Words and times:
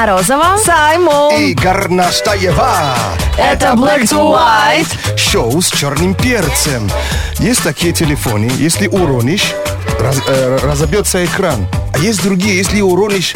Морозова. 0.00 0.58
Саймон. 0.62 1.34
И 1.36 1.54
Горнаштаева. 1.54 2.94
Это 3.38 3.68
Black 3.72 4.02
to 4.02 4.18
White. 4.36 5.16
Шоу 5.16 5.62
с 5.62 5.70
черным 5.70 6.12
перцем. 6.12 6.90
Есть 7.38 7.62
такие 7.62 7.94
телефоны, 7.94 8.52
если 8.58 8.88
уронишь, 8.88 9.54
раз- 9.98 10.20
э, 10.28 10.58
разобьется 10.62 11.24
экран. 11.24 11.66
А 11.94 11.98
есть 11.98 12.22
другие, 12.22 12.58
если 12.58 12.82
уронишь, 12.82 13.32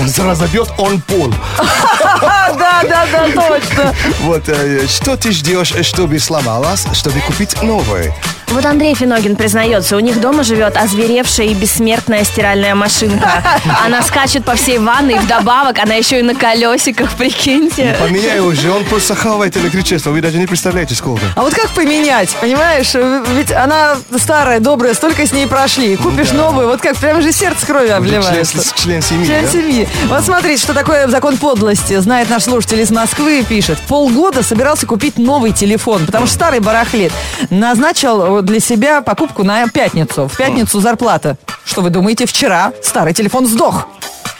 раз- 0.00 0.18
разобьет 0.18 0.68
он 0.76 1.00
пол. 1.02 1.32
Да, 2.58 2.82
да, 2.82 3.06
да, 3.12 3.26
точно. 3.28 3.94
Вот, 4.20 4.48
э, 4.48 4.86
что 4.86 5.16
ты 5.16 5.32
ждешь, 5.32 5.72
чтобы 5.82 6.18
сломалось, 6.18 6.86
чтобы 6.94 7.20
купить 7.20 7.60
новое? 7.62 8.14
Вот 8.48 8.64
Андрей 8.64 8.94
Финогин 8.94 9.34
признается, 9.34 9.96
у 9.96 10.00
них 10.00 10.20
дома 10.20 10.44
живет 10.44 10.76
озверевшая 10.76 11.48
и 11.48 11.54
бессмертная 11.54 12.24
стиральная 12.24 12.76
машинка. 12.76 13.42
Она 13.84 14.02
скачет 14.02 14.44
по 14.44 14.54
всей 14.54 14.78
ванной, 14.78 15.16
и 15.16 15.18
вдобавок 15.18 15.78
она 15.80 15.94
еще 15.94 16.20
и 16.20 16.22
на 16.22 16.34
колесиках, 16.34 17.10
прикиньте. 17.14 17.96
Поменяй 18.00 18.38
уже, 18.38 18.70
он 18.70 18.84
просто 18.84 19.16
хавает 19.16 19.56
электричество, 19.56 20.10
вы 20.10 20.20
даже 20.20 20.38
не 20.38 20.46
представляете 20.46 20.94
сколько. 20.94 21.24
А 21.34 21.42
вот 21.42 21.54
как 21.54 21.70
поменять, 21.70 22.30
понимаешь? 22.40 22.94
Ведь 23.34 23.50
она 23.52 23.96
старая, 24.16 24.60
добрая, 24.60 24.94
столько 24.94 25.26
с 25.26 25.32
ней 25.32 25.46
прошли. 25.48 25.96
Купишь 25.96 26.30
новую, 26.30 26.68
вот 26.68 26.80
как, 26.80 26.96
прям 26.96 27.20
же 27.20 27.32
сердце 27.32 27.66
крови 27.66 27.88
Член, 27.88 27.98
обливается. 27.98 28.74
член 28.76 29.02
семьи, 29.02 29.26
Член 29.26 29.44
да? 29.44 29.50
семьи. 29.50 29.88
Вот 30.06 30.24
смотрите, 30.24 30.62
что 30.62 30.72
такое 30.72 31.08
закон 31.08 31.36
подлости. 31.36 31.98
Знает 31.98 32.30
наш 32.36 32.44
слушатель 32.44 32.80
из 32.80 32.90
Москвы, 32.90 33.42
пишет. 33.48 33.78
Полгода 33.88 34.42
собирался 34.42 34.84
купить 34.84 35.16
новый 35.16 35.52
телефон, 35.52 36.04
потому 36.04 36.26
что 36.26 36.34
старый 36.34 36.60
барахлит. 36.60 37.10
Назначил 37.48 38.42
для 38.42 38.60
себя 38.60 39.00
покупку 39.00 39.42
на 39.42 39.66
пятницу. 39.68 40.28
В 40.28 40.36
пятницу 40.36 40.78
зарплата. 40.80 41.38
Что 41.64 41.80
вы 41.80 41.88
думаете, 41.88 42.26
вчера 42.26 42.74
старый 42.82 43.14
телефон 43.14 43.46
сдох. 43.46 43.88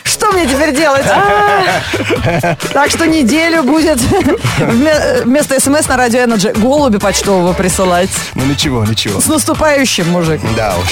Что 0.04 0.30
мне 0.32 0.44
теперь 0.44 0.76
делать? 0.76 1.06
А! 1.06 2.56
Так 2.74 2.90
что 2.90 3.06
неделю 3.06 3.62
будет 3.62 3.96
вме- 4.58 5.22
вместо 5.22 5.58
смс 5.58 5.88
на 5.88 5.96
радио 5.96 6.20
Energy 6.20 6.52
голуби 6.60 6.98
почтового 6.98 7.54
присылать. 7.54 8.10
Ну 8.34 8.44
ничего, 8.44 8.84
ничего. 8.84 9.22
С 9.22 9.26
наступающим, 9.26 10.10
мужик. 10.10 10.42
Да 10.54 10.74
уж. 10.76 10.86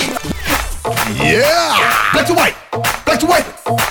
Yeah! 1.21 1.45
Black 2.15 2.27
to 2.27 2.35
white! 2.35 2.55
Black 3.05 3.21
to 3.21 3.27
white! 3.27 3.45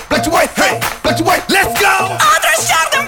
Black 0.08 0.24
to 0.24 0.30
white! 0.32 0.50
Hey! 0.56 0.80
Black 1.04 1.16
to 1.16 1.24
white! 1.24 1.42
Let's 1.48 1.80
go! 1.80 2.18
Black, 2.18 3.03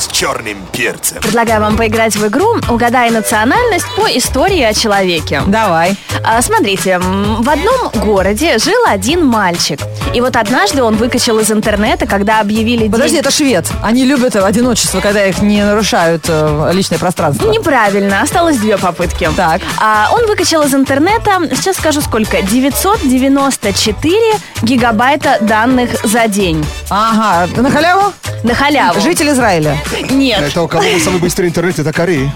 с 0.00 0.08
черным 0.08 0.56
перцем. 0.72 1.18
Предлагаю 1.20 1.60
вам 1.60 1.76
поиграть 1.76 2.16
в 2.16 2.26
игру 2.26 2.56
«Угадай 2.68 3.10
национальность» 3.10 3.86
по 3.96 4.06
истории 4.06 4.62
о 4.62 4.72
человеке. 4.72 5.42
Давай. 5.46 5.94
А, 6.24 6.40
Смотрите, 6.40 6.98
в 6.98 7.48
одном 7.48 7.90
городе 8.04 8.58
жил 8.58 8.82
один 8.86 9.26
мальчик. 9.26 9.78
И 10.12 10.20
вот 10.20 10.34
однажды 10.34 10.82
он 10.82 10.96
выкачал 10.96 11.38
из 11.38 11.52
интернета, 11.52 12.04
когда 12.06 12.40
объявили 12.40 12.82
день- 12.82 12.90
Подожди, 12.90 13.16
это 13.18 13.30
швед. 13.30 13.66
Они 13.82 14.04
любят 14.04 14.34
одиночество, 14.34 15.00
когда 15.00 15.24
их 15.24 15.40
не 15.40 15.64
нарушают 15.64 16.24
э, 16.28 16.70
личное 16.74 16.98
пространство. 16.98 17.48
Неправильно, 17.48 18.20
осталось 18.20 18.56
две 18.56 18.76
попытки. 18.76 19.28
Так. 19.36 19.60
А, 19.80 20.08
он 20.12 20.26
выкачал 20.26 20.62
из 20.64 20.74
интернета, 20.74 21.38
сейчас 21.54 21.76
скажу 21.76 22.00
сколько, 22.00 22.42
994 22.42 24.16
гигабайта 24.62 25.38
данных 25.42 25.90
за 26.04 26.26
день. 26.26 26.64
Ага, 26.88 27.48
на 27.60 27.70
халяву? 27.70 28.12
На 28.42 28.54
халяву. 28.54 29.00
Житель 29.00 29.30
Израиля. 29.30 29.76
Нет. 30.10 30.40
Это 30.40 30.62
у 30.62 30.68
кого 30.68 30.82
самый 31.04 31.20
быстрый 31.20 31.48
интернет, 31.48 31.78
это 31.78 31.92
Корея. 31.92 32.32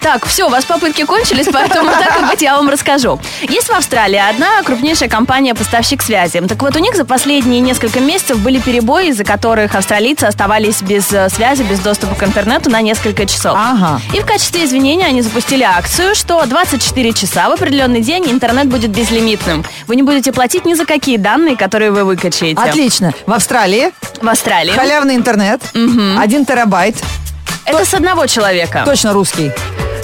Так, 0.00 0.26
все, 0.26 0.44
у 0.46 0.48
вас 0.50 0.64
попытки 0.64 1.04
кончились, 1.04 1.46
поэтому 1.52 1.90
так 1.90 2.20
и 2.20 2.24
быть 2.26 2.42
я 2.42 2.56
вам 2.56 2.68
расскажу. 2.68 3.20
Есть 3.42 3.68
в 3.68 3.72
Австралии 3.72 4.18
одна 4.18 4.62
крупнейшая 4.62 5.08
компания-поставщик 5.08 6.02
связи. 6.02 6.40
Так 6.40 6.60
вот, 6.62 6.76
у 6.76 6.78
них 6.78 6.96
за 6.96 7.04
последние 7.04 7.60
несколько 7.60 8.00
месяцев 8.00 8.38
были 8.38 8.58
перебои, 8.58 9.08
из-за 9.08 9.24
которых 9.24 9.74
австралийцы 9.74 10.24
оставались 10.24 10.82
без 10.82 11.12
э, 11.12 11.28
связи, 11.28 11.62
без 11.62 11.80
доступа 11.80 12.14
к 12.14 12.22
интернету 12.22 12.70
на 12.70 12.80
несколько 12.80 13.26
часов. 13.26 13.56
Ага. 13.56 14.00
И 14.14 14.20
в 14.20 14.26
качестве 14.26 14.64
извинения 14.64 15.06
они 15.06 15.22
запустили 15.22 15.62
акцию, 15.62 16.14
что 16.14 16.44
24 16.46 17.12
часа 17.12 17.48
в 17.48 17.52
определенный 17.52 18.00
день 18.00 18.24
интернет 18.30 18.66
будет 18.66 18.90
безлимитным. 18.90 19.64
Вы 19.86 19.96
не 19.96 20.02
будете 20.02 20.32
платить 20.32 20.64
ни 20.64 20.74
за 20.74 20.84
какие 20.84 21.16
данные, 21.16 21.56
которые 21.56 21.90
вы 21.90 22.04
выкачаете. 22.04 22.60
Отлично. 22.60 23.12
В 23.26 23.32
Австралии 23.32 23.92
В 24.20 24.28
Австралии. 24.28 24.72
халявный 24.72 25.16
интернет. 25.16 25.62
Один 26.18 26.44
терабайт. 26.44 26.96
Это 27.66 27.84
с 27.84 27.94
одного 27.94 28.26
человека. 28.26 28.82
Точно 28.84 29.12
русский. 29.12 29.50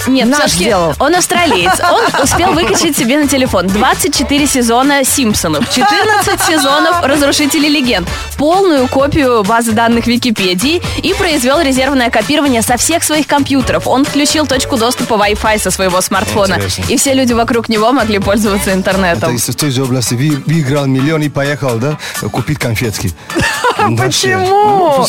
Нет, 0.05 0.27
Наш 0.27 0.39
все-таки 0.39 0.65
сделал. 0.65 0.93
он 0.99 1.15
австралиец. 1.15 1.71
Он 1.89 2.03
успел 2.23 2.51
выкачать 2.51 2.97
себе 2.97 3.17
на 3.17 3.25
телефон 3.25 3.67
24 3.67 4.47
сезона 4.47 5.05
Симпсонов, 5.05 5.73
14 5.73 6.41
сезонов 6.45 7.01
Разрушителей 7.05 7.69
легенд, 7.69 8.05
полную 8.37 8.89
копию 8.89 9.43
базы 9.45 9.71
данных 9.71 10.05
Википедии 10.07 10.81
и 11.01 11.13
произвел 11.13 11.61
резервное 11.61 12.09
копирование 12.09 12.61
со 12.61 12.75
всех 12.75 13.01
своих 13.01 13.27
компьютеров. 13.27 13.87
Он 13.87 14.03
включил 14.03 14.45
точку 14.45 14.75
доступа 14.75 15.13
Wi-Fi 15.13 15.57
со 15.59 15.71
своего 15.71 16.01
смартфона. 16.01 16.55
Интересно. 16.55 16.83
И 16.89 16.97
все 16.97 17.13
люди 17.13 17.31
вокруг 17.31 17.69
него 17.69 17.93
могли 17.93 18.19
пользоваться 18.19 18.71
Это 18.71 18.79
интернетом. 18.79 19.33
из 19.33 19.45
той 19.55 19.71
же 19.71 19.83
области. 19.83 20.15
Ви- 20.15 20.35
Выиграл 20.45 20.85
миллион 20.85 21.21
и 21.21 21.29
поехал, 21.29 21.77
да, 21.77 21.97
купить 22.29 22.59
конфетки. 22.59 23.13
Почему? 23.97 25.05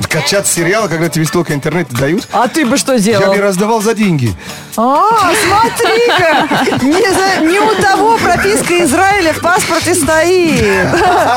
Ну, 0.00 0.06
Просто 0.06 0.08
качать 0.08 0.46
сериал, 0.46 0.88
когда 0.88 1.08
тебе 1.08 1.24
столько 1.26 1.52
интернета 1.54 1.94
дают. 1.96 2.26
А 2.32 2.48
ты 2.48 2.64
бы 2.64 2.76
что 2.78 2.94
Я 2.94 2.98
делал? 2.98 3.34
бы 3.34 3.40
раздавал 3.40 3.82
за 3.82 3.94
деньги. 3.94 4.34
А, 4.76 5.30
смотри-ка! 5.46 6.48
Не, 6.84 7.10
за- 7.12 7.44
не 7.44 7.58
у 7.60 7.74
того 7.82 8.16
прописка 8.16 8.82
Израиля 8.84 9.32
в 9.34 9.40
паспорте 9.40 9.94
стоит. 9.94 10.62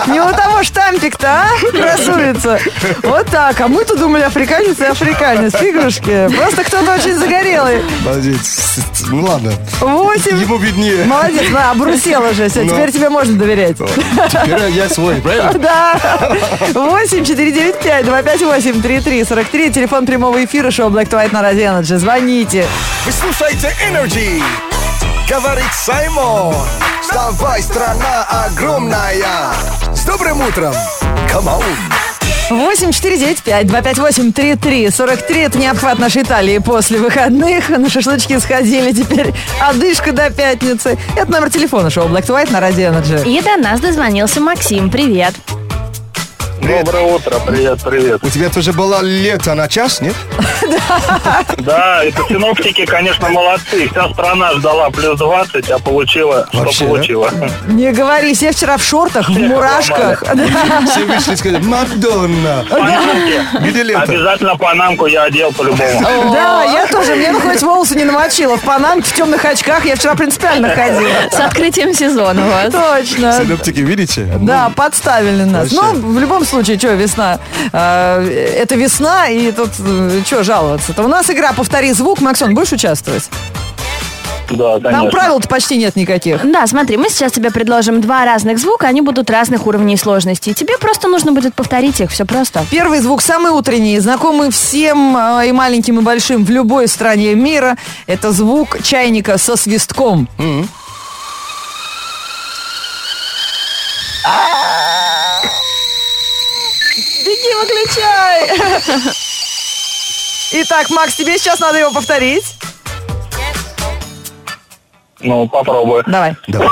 Не 0.08 0.22
у 0.22 0.32
того 0.34 0.64
штампик-то, 0.64 1.28
а? 1.28 1.48
Красуется. 1.72 2.60
Вот 3.04 3.28
так. 3.30 3.60
А 3.60 3.68
мы-то 3.68 3.98
думали 3.98 4.22
африканец 4.24 4.80
и 4.80 4.86
африканец. 4.86 5.54
Фигушки. 5.56 6.30
Просто 6.38 6.64
кто-то 6.64 6.94
очень 6.94 7.18
загорелый. 7.18 7.84
Молодец. 8.06 8.78
Ну 9.10 9.24
ладно. 9.26 9.52
Восемь. 9.82 10.40
Ему 10.40 10.58
виднее. 10.58 11.04
Молодец, 11.06 11.44
да, 11.52 11.72
обрусел 11.72 12.24
уже. 12.24 12.48
Все, 12.50 12.62
Ну. 12.64 12.70
теперь 12.70 12.92
тебе 12.92 13.10
можно 13.10 13.38
доверять. 13.38 13.78
Теперь 13.78 14.70
я 14.72 14.88
свой, 14.88 15.16
правильно? 15.16 15.54
Да. 15.54 16.32
8 16.74 17.26
495 17.26 18.06
258 18.06 18.53
33 18.53 18.53
43. 18.54 19.72
Телефон 19.72 20.06
прямого 20.06 20.46
эфира 20.46 20.70
шоу 20.70 20.92
Black 20.92 21.10
to 21.10 21.18
White 21.18 21.34
на 21.34 21.42
Радио 21.42 21.72
Energy. 21.72 21.98
Звоните. 21.98 22.68
Вы 23.04 23.12
слушаете 23.12 23.74
Energy. 23.90 24.44
Говорит 25.28 25.74
Саймон. 25.74 26.54
Вставай, 27.02 27.64
страна 27.64 28.28
огромная. 28.46 29.26
С 29.96 30.06
добрым 30.06 30.42
утром. 30.42 30.74
Come 31.32 31.48
on. 31.48 31.64
8 32.52 32.92
495 32.92 33.68
258 33.68 34.34
33 34.34 34.92
43 34.92 35.40
Это 35.40 35.58
необхват 35.58 35.98
нашей 35.98 36.22
Италии 36.22 36.60
после 36.60 37.00
выходных. 37.00 37.70
На 37.70 37.90
шашлычки 37.90 38.38
сходили. 38.38 38.92
Теперь 38.92 39.34
одышка 39.60 40.12
до 40.12 40.30
пятницы. 40.30 41.00
Это 41.16 41.32
номер 41.32 41.50
телефона 41.50 41.90
шоу 41.90 42.08
Black 42.08 42.28
to 42.28 42.36
White 42.40 42.52
на 42.52 42.60
Радио 42.60 42.92
Energy. 42.92 43.28
И 43.28 43.42
до 43.42 43.58
нас 43.58 43.80
дозвонился 43.80 44.40
Максим. 44.40 44.92
Привет. 44.92 45.34
Доброе 46.68 47.04
утро, 47.04 47.36
привет, 47.46 47.80
привет. 47.84 48.24
У 48.24 48.30
тебя 48.30 48.50
тоже 48.50 48.72
было 48.72 49.02
лето 49.02 49.54
на 49.54 49.68
час, 49.68 50.00
нет? 50.02 50.16
Да, 51.58 52.04
это 52.04 52.22
синоптики, 52.28 52.86
конечно, 52.86 53.30
молодцы. 53.30 53.90
Вся 53.90 54.10
страна 54.10 54.52
ждала 54.54 54.90
плюс 54.90 55.18
20, 55.18 55.70
а 55.72 55.80
получила, 55.80 56.48
что 56.52 56.86
получила. 56.86 57.30
Не 57.68 57.92
говори, 57.92 58.34
все 58.34 58.52
вчера 58.52 58.78
в 58.78 58.84
шортах, 58.84 59.30
в 59.30 59.40
мурашках. 59.40 60.24
Все 60.90 61.06
вышли 61.06 61.34
и 61.34 61.36
сказали, 61.36 61.62
Мадонна. 61.64 62.66
Где 63.62 63.84
лето? 63.84 64.02
Обязательно 64.02 64.58
панамку 64.58 65.06
я 65.06 65.24
одел 65.24 65.52
по-любому. 65.54 66.02
Да, 66.34 66.64
я 66.64 66.88
тоже. 66.88 67.16
Мне 67.16 67.32
бы 67.32 67.40
хоть 67.42 67.62
волосы 67.62 67.96
не 67.96 68.04
намочила. 68.04 68.58
В 68.58 68.62
панамке, 68.62 69.10
в 69.10 69.14
темных 69.14 69.44
очках 69.46 69.86
я 69.86 69.96
вчера 69.96 70.16
принципиально 70.16 70.70
ходила. 70.70 71.10
С 71.32 71.40
открытием 71.40 71.94
сезона 71.94 72.46
у 72.46 72.50
вас. 72.50 72.74
Точно. 72.74 73.34
Синоптики, 73.34 73.80
видите? 73.80 74.28
Да, 74.42 74.72
подставили 74.76 75.44
нас. 75.44 75.72
Ну, 75.72 75.94
в 75.94 76.20
любом 76.20 76.46
случае, 76.46 76.53
что, 76.62 76.94
весна? 76.94 77.40
Э, 77.72 78.22
Это 78.62 78.76
весна, 78.76 79.30
и 79.30 79.52
тут 79.52 79.72
что 80.26 80.44
жаловаться-то? 80.44 81.04
У 81.04 81.08
нас 81.08 81.30
игра 81.30 81.54
«Повтори 81.54 81.94
звук». 81.94 82.22
Максон, 82.22 82.54
будешь 82.54 82.72
участвовать? 82.72 83.30
Да, 84.50 84.74
Там 84.80 84.84
конечно. 84.84 85.10
правил-то 85.10 85.48
почти 85.48 85.78
нет 85.78 85.96
никаких. 85.96 86.42
Да, 86.52 86.68
смотри, 86.68 86.98
мы 86.98 87.10
сейчас 87.10 87.32
тебе 87.32 87.50
предложим 87.50 88.02
два 88.02 88.26
разных 88.26 88.60
звука, 88.60 88.88
они 88.88 89.02
будут 89.02 89.30
разных 89.30 89.66
уровней 89.68 89.98
сложности. 89.98 90.50
И 90.50 90.54
тебе 90.54 90.78
просто 90.78 91.08
нужно 91.08 91.32
будет 91.32 91.56
повторить 91.56 92.02
их, 92.02 92.12
все 92.12 92.26
просто. 92.26 92.66
Первый 92.70 93.00
звук 93.00 93.22
самый 93.22 93.52
утренний, 93.52 94.00
знакомый 94.00 94.52
всем 94.52 95.18
э, 95.18 95.48
и 95.48 95.52
маленьким, 95.52 96.00
и 96.00 96.02
большим 96.04 96.46
в 96.46 96.50
любой 96.50 96.88
стране 96.88 97.34
мира. 97.36 97.78
Это 98.06 98.32
звук 98.32 98.84
чайника 98.84 99.38
со 99.38 99.56
свистком. 99.56 100.28
Беги, 107.24 107.54
выключай! 107.62 108.52
Итак, 110.64 110.90
Макс, 110.90 111.16
тебе 111.16 111.38
сейчас 111.38 111.60
надо 111.60 111.80
его 111.80 111.92
повторить. 111.92 112.44
Ну, 115.22 115.48
попробую. 115.48 116.04
Давай. 116.06 116.36
Давай. 116.48 116.68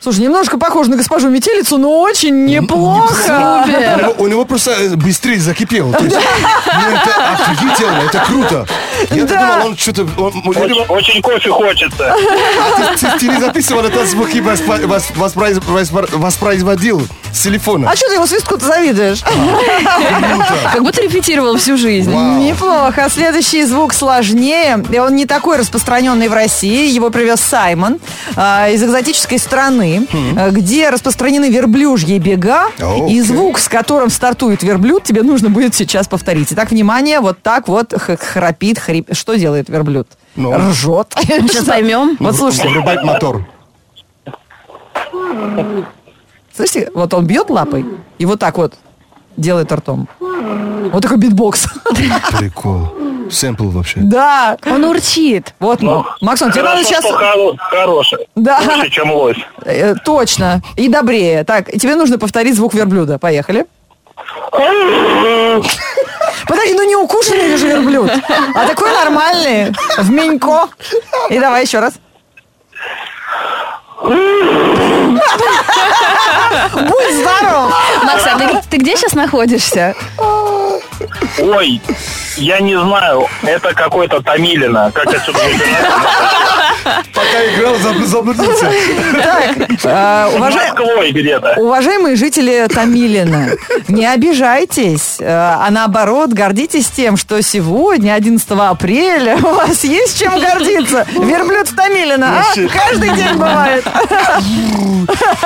Слушай, 0.00 0.20
немножко 0.20 0.58
похоже 0.58 0.90
на 0.90 0.96
госпожу 0.96 1.28
Метелицу, 1.28 1.76
но 1.76 2.00
очень 2.00 2.44
неплохо. 2.44 3.64
У 3.66 3.68
него, 3.68 4.14
у 4.18 4.26
него 4.26 4.44
просто 4.44 4.70
э, 4.70 4.96
быстрее 4.96 5.40
закипел. 5.40 5.92
То 5.92 6.04
есть, 6.04 6.16
ну, 6.66 6.90
это 6.90 7.32
офигительно, 7.32 8.02
это 8.06 8.24
круто. 8.24 8.66
Я 9.10 9.24
Да. 9.24 9.52
думал, 9.54 9.66
он 9.68 9.76
что-то... 9.76 10.02
Очень, 10.88 11.22
кофе 11.22 11.50
хочется. 11.50 12.14
а 12.14 12.94
ты, 12.96 13.06
ты- 13.06 13.18
ты 13.18 13.28
не 13.28 13.40
записывал 13.40 13.84
этот 13.84 14.08
звук 14.08 14.34
и 14.34 14.40
воспро- 14.40 14.84
вос- 14.84 15.12
воспроиз- 15.16 15.60
воспро- 15.66 16.16
воспроизводил 16.16 17.06
с 17.32 17.42
телефона. 17.42 17.90
А 17.90 17.96
что 17.96 18.08
ты 18.08 18.14
его 18.14 18.26
свистку-то 18.26 18.64
завидуешь? 18.66 19.22
Как 20.72 20.82
будто 20.82 21.02
репетировал 21.02 21.56
всю 21.58 21.76
жизнь. 21.76 22.10
Вау. 22.12 22.38
Неплохо. 22.38 23.08
Следующий 23.10 23.64
звук 23.64 23.92
сложнее. 23.94 24.82
И 24.90 24.98
он 24.98 25.14
не 25.14 25.26
такой 25.26 25.56
распространенный 25.58 26.28
в 26.28 26.32
России. 26.32 26.88
Его 26.90 27.10
привез 27.10 27.40
Саймон 27.40 27.98
а, 28.36 28.68
из 28.70 28.82
экзотической 28.82 29.38
страны, 29.38 30.06
а, 30.36 30.50
где 30.50 30.90
распространены 30.90 31.50
верблюжьи 31.50 32.18
бега. 32.18 32.68
И 33.08 33.20
звук, 33.20 33.58
с 33.58 33.68
которым 33.68 34.10
стартует 34.10 34.62
верблюд, 34.62 35.04
тебе 35.04 35.22
нужно 35.22 35.50
будет 35.50 35.74
сейчас 35.74 36.08
повторить. 36.08 36.48
Итак, 36.52 36.70
внимание, 36.70 37.20
вот 37.20 37.42
так 37.42 37.68
вот 37.68 37.92
храпит, 38.20 38.78
хрип. 38.88 39.10
Что 39.12 39.34
делает 39.34 39.68
верблюд? 39.68 40.08
Ну. 40.34 40.56
Ржет. 40.56 41.12
Сейчас 41.20 41.64
поймем. 41.64 42.16
Вот 42.20 42.34
слушайте, 42.34 42.68
Врубать 42.70 43.02
мотор. 43.04 43.44
слышите, 46.54 46.90
вот 46.94 47.12
он 47.12 47.26
бьет 47.26 47.50
лапой 47.50 47.84
и 48.18 48.24
вот 48.24 48.40
так 48.40 48.56
вот 48.56 48.74
делает 49.36 49.70
ртом. 49.70 50.08
Вот 50.18 51.02
такой 51.02 51.18
битбокс. 51.18 51.66
Прикол. 52.38 52.88
Сэмпл 53.30 53.68
вообще. 53.68 54.00
Да. 54.00 54.56
Он 54.64 54.82
урчит. 54.84 55.54
Вот, 55.60 55.82
ну, 55.82 56.06
Максон, 56.22 56.50
тебе 56.50 56.62
надо 56.62 56.82
сейчас... 56.82 57.04
хоро- 57.04 57.56
хороший. 57.58 58.26
Да. 58.34 58.58
Лучше, 58.64 58.90
чем 58.90 59.12
лось. 59.12 59.36
Э, 59.66 59.94
точно. 60.02 60.62
И 60.76 60.88
добрее. 60.88 61.44
Так, 61.44 61.68
и 61.74 61.78
тебе 61.78 61.94
нужно 61.94 62.18
повторить 62.18 62.56
звук 62.56 62.72
верблюда. 62.72 63.18
Поехали. 63.18 63.66
Подожди, 66.48 66.74
ну 66.74 66.82
не 66.84 66.96
укушенный 66.96 67.56
же 67.56 67.68
верблюд, 67.68 68.10
а 68.54 68.66
такой 68.66 68.90
нормальный, 68.90 69.72
в 69.98 70.10
менько. 70.10 70.68
И 71.28 71.38
давай 71.38 71.62
еще 71.62 71.78
раз. 71.80 71.94
Будь 76.72 77.14
здоров! 77.14 77.72
Макс, 78.04 78.26
а 78.26 78.38
ты, 78.38 78.60
ты 78.70 78.76
где 78.78 78.96
сейчас 78.96 79.14
находишься? 79.14 79.94
Ой, 81.38 81.80
я 82.36 82.60
не 82.60 82.78
знаю, 82.78 83.26
это 83.42 83.74
какой-то 83.74 84.20
Томилина. 84.22 84.90
Как 84.92 85.06
отсюда? 85.06 85.38
Пока 87.14 87.44
играл, 87.54 87.74
заб- 87.74 88.04
заблудился. 88.04 88.70
Так, 89.82 90.30
где-то. 91.12 91.54
Уважаемые 91.58 92.16
жители 92.16 92.66
Томилина, 92.72 93.50
не 93.88 94.06
обижайтесь, 94.06 95.16
э, 95.20 95.26
а 95.28 95.68
наоборот 95.70 96.30
гордитесь 96.32 96.88
тем, 96.88 97.16
что 97.16 97.42
сегодня, 97.42 98.14
11 98.14 98.48
апреля, 98.50 99.36
у 99.36 99.54
вас 99.54 99.84
есть 99.84 100.18
чем 100.18 100.38
гордиться. 100.40 101.06
Верблюд 101.12 101.68
в 101.68 101.74
Томилино, 101.76 102.40
а? 102.40 102.44
Каждый 102.68 103.10
день 103.10 103.34
бывает. 103.34 103.84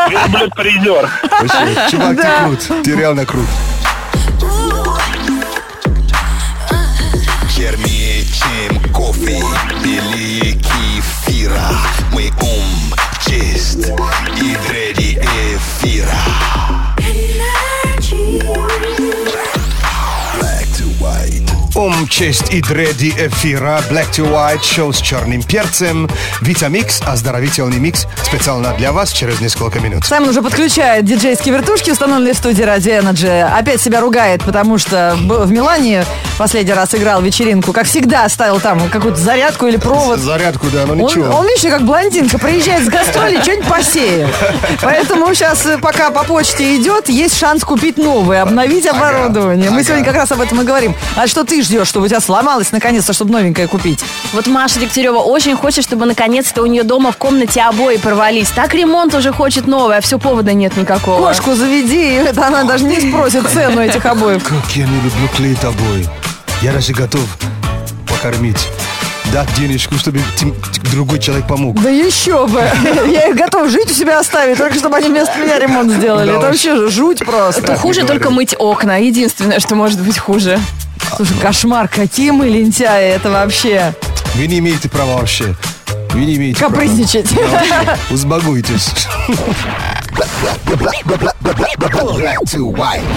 Верблюд-призер. 0.08 1.08
Вообще, 1.40 1.90
чувак, 1.90 2.16
ты 2.16 2.26
крут. 2.44 2.84
Ты 2.84 2.94
реально 2.96 3.26
крут. 3.26 3.46
Кефира 11.62 12.12
Мой 12.12 12.32
ум 12.40 12.94
чист 13.20 13.88
и 14.36 14.56
дреди 14.66 15.18
эфира 15.18 16.51
Ум, 21.74 22.06
честь 22.06 22.52
и 22.52 22.60
дреди 22.60 23.10
эфира 23.16 23.80
Black 23.90 24.10
to 24.10 24.30
White 24.30 24.62
шоу 24.62 24.92
с 24.92 25.00
черным 25.00 25.42
перцем 25.42 26.06
Витамикс, 26.42 27.00
оздоровительный 27.06 27.78
микс 27.78 28.06
Специально 28.22 28.74
для 28.74 28.92
вас 28.92 29.10
через 29.10 29.40
несколько 29.40 29.80
минут 29.80 30.04
Саймон 30.04 30.28
уже 30.28 30.42
подключает 30.42 31.06
диджейские 31.06 31.54
вертушки, 31.54 31.90
установленные 31.90 32.34
в 32.34 32.36
студии 32.36 32.62
Radio 32.62 33.02
Energy. 33.02 33.58
Опять 33.58 33.80
себя 33.80 34.02
ругает, 34.02 34.42
потому 34.42 34.76
что 34.76 35.16
в 35.18 35.50
Милане 35.50 36.04
последний 36.36 36.74
раз 36.74 36.94
играл 36.94 37.22
вечеринку. 37.22 37.72
Как 37.72 37.86
всегда, 37.86 38.28
ставил 38.28 38.60
там 38.60 38.90
какую-то 38.90 39.18
зарядку 39.18 39.66
или 39.66 39.78
провод. 39.78 40.18
Зарядку, 40.18 40.66
да, 40.70 40.84
но 40.86 40.92
Он, 40.92 40.98
ничего 40.98 41.34
он, 41.34 41.46
видишь, 41.46 41.62
как 41.62 41.84
блондинка, 41.84 42.38
приезжает 42.38 42.84
с 42.84 42.88
гастроли, 42.88 43.40
что-нибудь 43.40 43.66
посеет. 43.66 44.28
Поэтому 44.82 45.32
сейчас, 45.34 45.64
э, 45.64 45.78
пока 45.78 46.10
по 46.10 46.22
почте 46.24 46.76
идет, 46.76 47.08
есть 47.08 47.38
шанс 47.38 47.64
купить 47.64 47.96
новое, 47.96 48.42
обновить 48.42 48.86
оборудование. 48.86 49.70
Мы 49.70 49.82
сегодня 49.84 50.04
как 50.04 50.16
раз 50.16 50.32
об 50.32 50.40
этом 50.42 50.60
и 50.60 50.64
говорим. 50.64 50.94
А 51.16 51.26
что 51.26 51.44
ты 51.44 51.61
ждешь, 51.62 51.88
чтобы 51.88 52.06
у 52.06 52.08
тебя 52.08 52.20
сломалось 52.20 52.72
наконец-то, 52.72 53.12
чтобы 53.12 53.32
новенькое 53.32 53.68
купить? 53.68 54.04
Вот 54.32 54.46
Маша 54.46 54.80
Дегтярева 54.80 55.18
очень 55.18 55.56
хочет, 55.56 55.84
чтобы 55.84 56.06
наконец-то 56.06 56.62
у 56.62 56.66
нее 56.66 56.82
дома 56.82 57.12
в 57.12 57.16
комнате 57.16 57.62
обои 57.62 57.96
порвались. 57.96 58.50
Так 58.50 58.74
ремонт 58.74 59.14
уже 59.14 59.32
хочет 59.32 59.66
новый, 59.66 59.98
а 59.98 60.00
все 60.00 60.18
повода 60.18 60.52
нет 60.52 60.76
никакого. 60.76 61.26
Кошку 61.28 61.54
заведи, 61.54 62.14
это 62.14 62.46
она 62.46 62.64
даже 62.64 62.84
не 62.84 63.00
спросит 63.00 63.48
цену 63.48 63.80
этих 63.80 64.04
обоев. 64.06 64.42
Как 64.42 64.76
я 64.76 64.86
не 64.86 64.96
люблю 64.96 65.28
клеить 65.36 65.62
обои 65.64 66.06
Я 66.62 66.72
даже 66.72 66.92
готов 66.92 67.26
покормить 68.06 68.68
Дать 69.32 69.48
денежку, 69.54 69.94
чтобы 69.96 70.20
другой 70.92 71.18
человек 71.18 71.46
помог 71.46 71.80
Да 71.80 71.88
еще 71.88 72.46
бы. 72.46 72.62
Я 73.08 73.28
их 73.28 73.36
готов 73.36 73.70
жить 73.70 73.90
у 73.90 73.94
себя 73.94 74.18
оставить, 74.18 74.58
только 74.58 74.74
чтобы 74.74 74.96
они 74.96 75.08
вместо 75.08 75.38
меня 75.38 75.58
ремонт 75.58 75.90
сделали. 75.90 76.26
Да 76.26 76.36
Это 76.36 76.46
вообще 76.48 76.76
же 76.76 76.90
жуть 76.90 77.20
просто. 77.20 77.62
Это 77.62 77.76
хуже 77.76 78.04
только 78.04 78.30
мыть 78.30 78.54
окна. 78.58 78.98
Единственное, 78.98 79.58
что 79.58 79.74
может 79.74 80.00
быть 80.00 80.18
хуже. 80.18 80.60
Слушай, 81.16 81.36
кошмар, 81.40 81.88
какие 81.88 82.30
мы 82.30 82.48
лентяи, 82.48 83.10
это 83.10 83.30
вообще. 83.30 83.94
Вы 84.34 84.46
не 84.46 84.58
имеете 84.58 84.88
права 84.88 85.18
вообще 85.18 85.54
Вы 86.10 86.24
не 86.24 86.36
имеете 86.36 86.58
права. 86.60 86.72
Капризничать. 86.72 87.34
Да, 87.34 87.42
вообще. 87.48 87.98
Узбагуйтесь 88.10 88.90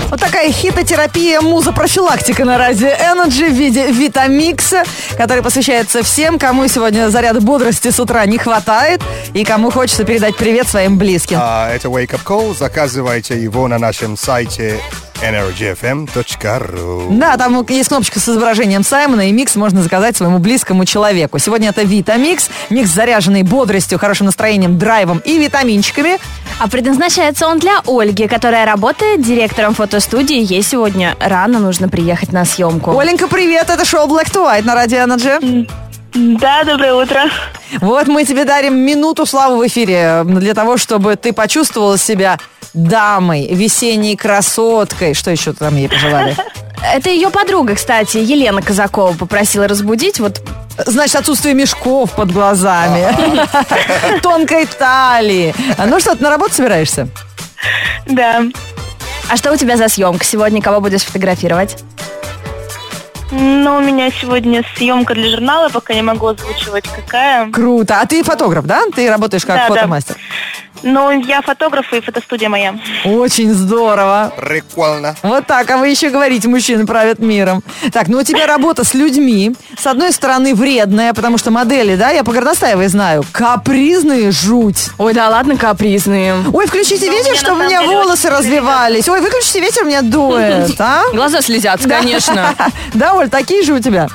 Вот 0.09 0.19
такая 0.19 0.51
хитотерапия, 0.51 1.41
муза-профилактика 1.41 2.45
на 2.45 2.57
радио 2.57 2.87
Energy 2.89 3.49
в 3.49 3.53
виде 3.53 3.87
Витамикса, 3.87 4.83
который 5.17 5.41
посвящается 5.41 6.03
всем, 6.03 6.37
кому 6.37 6.67
сегодня 6.67 7.09
заряда 7.09 7.41
бодрости 7.41 7.89
с 7.89 7.99
утра 7.99 8.25
не 8.25 8.37
хватает 8.37 9.01
и 9.33 9.43
кому 9.43 9.71
хочется 9.71 10.03
передать 10.03 10.35
привет 10.35 10.67
своим 10.67 10.97
близким. 10.97 11.37
А, 11.41 11.69
Это 11.73 11.87
Wake 11.87 12.11
Up 12.11 12.23
Call. 12.23 12.55
Заказывайте 12.57 13.41
его 13.41 13.67
на 13.67 13.79
нашем 13.79 14.17
сайте 14.17 14.79
energyfm.ru 15.21 17.17
Да, 17.17 17.37
там 17.37 17.65
есть 17.69 17.89
кнопочка 17.89 18.19
с 18.19 18.29
изображением 18.29 18.83
Саймона, 18.83 19.29
и 19.29 19.31
микс 19.31 19.55
можно 19.55 19.81
заказать 19.81 20.17
своему 20.17 20.39
близкому 20.39 20.85
человеку. 20.85 21.39
Сегодня 21.39 21.69
это 21.69 21.83
Витамикс, 21.83 22.49
микс 22.69 22.89
заряженный 22.91 23.43
бодростью, 23.43 23.97
хорошим 23.97 24.25
настроением, 24.25 24.77
драйвом 24.77 25.19
и 25.19 25.39
витаминчиками. 25.39 26.19
А 26.57 26.69
предназначается 26.69 27.47
он 27.47 27.59
для 27.59 27.81
Ольги, 27.85 28.27
которая 28.27 28.65
работает 28.65 29.21
директором 29.21 29.73
фотостудии. 29.73 30.37
Ей 30.41 30.61
сегодня 30.61 31.15
рано 31.19 31.59
нужно 31.59 31.89
приехать 31.89 32.31
на 32.31 32.45
съемку. 32.45 32.97
Оленька, 32.97 33.27
привет, 33.27 33.69
это 33.69 33.83
шоу 33.83 34.07
Black 34.07 34.31
to 34.31 34.45
White 34.45 34.63
на 34.63 34.73
радио 34.73 34.99
Energy. 34.99 35.69
Да, 36.13 36.63
доброе 36.63 36.93
утро. 36.93 37.23
Вот 37.81 38.07
мы 38.07 38.23
тебе 38.23 38.45
дарим 38.45 38.77
минуту 38.77 39.25
славы 39.25 39.57
в 39.57 39.67
эфире 39.67 40.21
для 40.23 40.53
того, 40.53 40.77
чтобы 40.77 41.17
ты 41.17 41.33
почувствовала 41.33 41.97
себя 41.97 42.39
дамой, 42.73 43.53
весенней 43.53 44.15
красоткой. 44.15 45.13
Что 45.13 45.31
еще 45.31 45.51
там 45.51 45.75
ей 45.75 45.89
пожелали? 45.89 46.37
Это 46.93 47.09
ее 47.09 47.29
подруга, 47.29 47.75
кстати, 47.75 48.17
Елена 48.17 48.61
Казакова 48.61 49.13
попросила 49.13 49.67
разбудить. 49.67 50.21
Вот 50.21 50.41
Значит, 50.77 51.15
отсутствие 51.15 51.53
мешков 51.53 52.11
под 52.13 52.31
глазами, 52.31 53.07
тонкой 54.21 54.65
талии. 54.65 55.53
Ну 55.77 55.99
что, 55.99 56.15
ты 56.15 56.23
на 56.23 56.29
работу 56.29 56.53
собираешься? 56.53 57.07
Да. 58.05 58.43
А 59.29 59.37
что 59.37 59.51
у 59.51 59.57
тебя 59.57 59.77
за 59.77 59.87
съемка 59.87 60.23
сегодня? 60.23 60.61
Кого 60.61 60.81
будешь 60.81 61.03
фотографировать? 61.03 61.83
Ну, 63.31 63.77
у 63.77 63.81
меня 63.81 64.11
сегодня 64.11 64.63
съемка 64.75 65.15
для 65.15 65.29
журнала, 65.29 65.69
пока 65.69 65.93
не 65.93 66.03
могу 66.03 66.27
озвучивать, 66.27 66.85
какая. 66.87 67.49
Круто. 67.51 67.99
А 67.99 68.05
ты 68.05 68.23
фотограф, 68.23 68.65
да? 68.65 68.83
Ты 68.93 69.09
работаешь 69.09 69.45
как 69.45 69.67
Да, 69.67 69.87
да. 69.87 70.15
Ну, 70.83 71.11
я 71.11 71.41
фотограф 71.41 71.91
и 71.93 72.01
фотостудия 72.01 72.49
моя. 72.49 72.75
Очень 73.05 73.53
здорово. 73.53 74.31
Прикольно. 74.37 75.15
Вот 75.23 75.47
так, 75.47 75.69
а 75.71 75.77
вы 75.77 75.87
еще 75.87 76.09
говорите, 76.09 76.47
мужчины 76.47 76.85
правят 76.85 77.19
миром. 77.19 77.63
Так, 77.91 78.07
ну 78.07 78.19
у 78.19 78.23
тебя 78.23 78.45
работа 78.45 78.83
с 78.83 78.93
людьми, 78.93 79.55
с 79.77 79.87
одной 79.87 80.11
стороны, 80.11 80.53
вредная, 80.53 81.13
потому 81.13 81.37
что 81.37 81.51
модели, 81.51 81.95
да, 81.95 82.09
я 82.11 82.23
по 82.23 82.31
Горностаевой 82.31 82.87
знаю, 82.87 83.23
капризные 83.31 84.31
жуть. 84.31 84.89
Ой, 84.97 85.13
да 85.13 85.29
ладно, 85.29 85.57
капризные. 85.57 86.35
Ой, 86.53 86.67
включите 86.67 87.07
Ну, 87.07 87.17
ветер, 87.17 87.35
чтобы 87.35 87.61
у 87.61 87.67
меня 87.67 87.81
волосы 87.81 88.29
развивались. 88.29 89.07
Ой, 89.09 89.21
выключите 89.21 89.61
ветер, 89.61 89.85
меня 89.85 90.01
дует, 90.01 90.79
а? 90.79 91.03
Глаза 91.13 91.41
слезятся, 91.41 91.87
конечно. 91.89 92.53
Да, 92.93 93.13
Оль, 93.13 93.29
такие 93.29 93.63
же 93.63 93.73
у 93.73 93.79
тебя? 93.79 94.07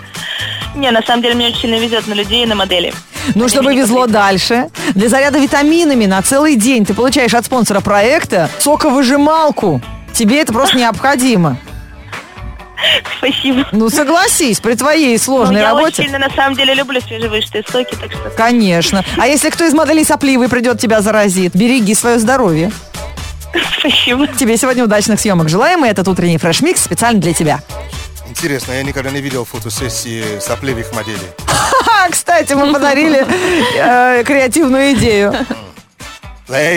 Не, 0.74 0.90
на 0.90 1.02
самом 1.02 1.22
деле 1.22 1.34
мне 1.34 1.48
очень 1.48 1.62
сильно 1.62 1.76
везет 1.76 2.06
на 2.06 2.14
людей 2.14 2.44
и 2.44 2.46
на 2.46 2.54
модели. 2.54 2.92
Ну, 3.34 3.48
чтобы 3.48 3.74
везло 3.74 4.06
дальше. 4.06 4.68
Для 4.94 5.08
заряда 5.08 5.38
витаминами 5.38 6.06
на 6.06 6.22
целый 6.22 6.56
день 6.56 6.84
ты 6.84 6.94
получаешь 6.94 7.34
от 7.34 7.44
спонсора 7.44 7.80
проекта 7.80 8.48
соковыжималку. 8.58 9.80
Тебе 10.12 10.40
это 10.42 10.52
просто 10.52 10.76
необходимо. 10.78 11.56
Спасибо. 13.18 13.66
Ну, 13.72 13.90
согласись, 13.90 14.60
при 14.60 14.74
твоей 14.74 15.12
Ну, 15.12 15.22
сложной 15.22 15.60
я 15.60 15.68
работе. 15.68 15.86
очень 15.86 16.04
сильно, 16.04 16.18
на 16.18 16.30
самом 16.34 16.56
деле, 16.56 16.72
люблю 16.74 17.00
свежевыжатые 17.00 17.62
соки, 17.70 17.94
так 17.94 18.10
что... 18.10 18.30
Конечно. 18.30 19.04
А 19.18 19.26
если 19.26 19.50
кто 19.50 19.64
из 19.66 19.74
моделей 19.74 20.02
сопливый 20.04 20.48
придет, 20.48 20.80
тебя 20.80 21.02
заразит, 21.02 21.54
береги 21.54 21.94
свое 21.94 22.18
здоровье. 22.18 22.72
Спасибо. 23.78 24.26
Тебе 24.28 24.56
сегодня 24.56 24.84
удачных 24.84 25.20
съемок 25.20 25.48
желаем, 25.50 25.84
и 25.84 25.88
этот 25.88 26.08
утренний 26.08 26.38
фреш-микс 26.38 26.82
специально 26.82 27.20
для 27.20 27.34
тебя. 27.34 27.60
Интересно, 28.28 28.72
я 28.72 28.82
никогда 28.82 29.10
не 29.10 29.20
видел 29.20 29.44
фотосессии 29.44 30.38
сопливых 30.40 30.94
моделей. 30.94 31.18
Ха, 32.00 32.08
кстати, 32.08 32.54
мы 32.54 32.72
подарили 32.72 33.26
э, 33.76 34.24
креативную 34.24 34.94
идею. 34.94 35.34
Ladies 36.48 36.72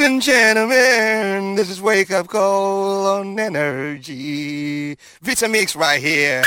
and 0.00 0.22
gentlemen, 0.22 1.56
this 1.56 1.68
is 1.68 1.82
Wake 1.82 2.10
Up 2.10 2.26
Call 2.26 3.06
on 3.18 3.38
Energy. 3.38 4.96
Vitamix 5.22 5.76
right 5.76 6.00
here. 6.02 6.42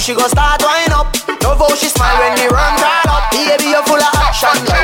She 0.00 0.14
gon' 0.14 0.30
start 0.30 0.62
wind 0.62 0.92
up. 0.92 1.12
Love 1.42 1.58
how 1.58 1.74
she 1.76 1.86
smile 1.88 2.16
when 2.20 2.32
me 2.34 2.46
run 2.48 2.74
her 2.80 3.10
up. 3.10 3.30
Baby, 3.32 3.68
you 3.68 3.82
full 3.84 4.00
of 4.00 4.14
action 4.16 4.79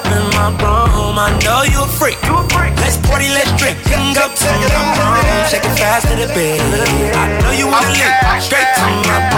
up 0.00 0.12
in 0.12 0.24
my 0.36 0.48
room. 0.60 1.18
I 1.18 1.30
know 1.44 1.62
you 1.62 1.84
a 1.84 1.88
freak. 1.88 2.16
Let's 2.80 2.96
party, 3.08 3.28
let's 3.28 3.52
drink. 3.60 3.76
Can 3.84 4.14
go 4.14 4.28
to 4.28 4.50
my 4.72 4.82
room. 4.96 5.48
Shake 5.48 5.64
it 5.64 5.76
fast 5.76 6.08
to 6.08 6.14
the 6.16 6.28
bed. 6.32 6.60
I 7.14 7.40
know 7.42 7.52
you 7.52 7.66
wanna 7.66 7.90
lick. 7.92 8.14
Straight 8.40 8.68
to 8.76 8.86
my 9.08 9.29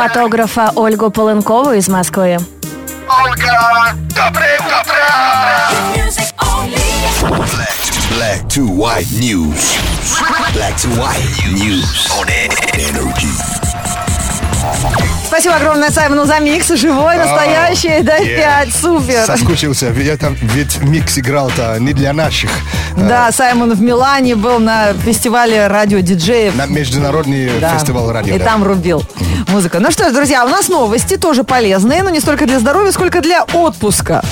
фотографа 0.00 0.72
Ольгу 0.76 1.10
Полынкову 1.10 1.72
из 1.72 1.86
Москвы. 1.88 2.38
Ольга, 3.22 3.94
доброе 4.16 4.58
утро! 4.60 4.96
Black 8.16 8.48
to 8.48 8.66
white 8.66 9.10
news. 9.20 9.76
Black 10.54 10.76
to 10.78 10.88
white 10.96 11.20
news 11.52 12.08
on 12.18 12.26
energy. 12.78 13.69
Спасибо 15.26 15.54
огромное 15.56 15.90
Саймону 15.90 16.24
за 16.26 16.38
микс. 16.40 16.68
Живой, 16.68 17.16
настоящий, 17.16 18.02
да, 18.02 18.18
Yeah. 18.20 18.64
5, 18.66 18.74
супер. 18.74 19.24
Соскучился, 19.24 19.88
ведь, 19.88 20.08
это, 20.08 20.34
ведь 20.40 20.78
микс 20.82 21.16
играл-то 21.18 21.76
не 21.78 21.92
для 21.92 22.12
наших. 22.12 22.50
Да, 22.96 23.30
Саймон 23.32 23.72
в 23.72 23.80
Милане 23.80 24.36
был 24.36 24.58
на 24.58 24.92
фестивале 24.92 25.68
радиодиджеев. 25.68 26.54
На 26.56 26.66
международный 26.66 27.50
Да. 27.60 27.70
фестиваль 27.78 28.12
радио. 28.12 28.34
И 28.34 28.38
да. 28.38 28.44
там 28.44 28.64
рубил 28.64 29.02
музыка. 29.48 29.78
Ну 29.80 29.90
что 29.90 30.10
ж, 30.10 30.12
друзья, 30.12 30.44
у 30.44 30.48
нас 30.48 30.68
новости 30.68 31.16
тоже 31.16 31.44
полезные, 31.44 32.02
но 32.02 32.10
не 32.10 32.20
столько 32.20 32.46
для 32.46 32.58
здоровья, 32.58 32.92
сколько 32.92 33.20
для 33.20 33.44
отпуска. 33.44 34.22